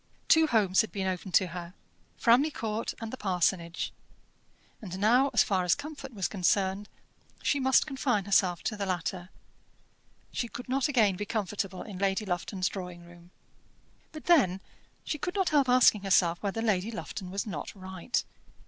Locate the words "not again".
10.67-11.17